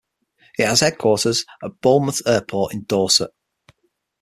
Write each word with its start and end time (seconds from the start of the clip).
It 0.57 0.63
has 0.65 0.81
its 0.81 0.81
headquarters 0.81 1.45
at 1.63 1.79
Bournemouth 1.79 2.25
Airport 2.25 2.73
in 2.73 2.85
Dorset. 2.85 3.29